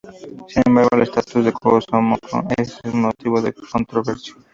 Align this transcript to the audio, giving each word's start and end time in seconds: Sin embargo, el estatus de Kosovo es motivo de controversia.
Sin 0.47 0.63
embargo, 0.65 0.89
el 0.93 1.03
estatus 1.03 1.45
de 1.45 1.53
Kosovo 1.53 2.17
es 2.57 2.83
motivo 2.91 3.39
de 3.39 3.53
controversia. 3.53 4.33